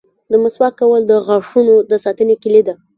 •د 0.31 0.33
مسواک 0.43 0.73
کول 0.79 1.01
د 1.07 1.13
غاښونو 1.25 1.75
د 1.89 1.91
ساتنې 2.05 2.35
کلي 2.43 2.61
ده. 2.67 2.73